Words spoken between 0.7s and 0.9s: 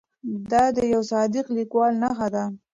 د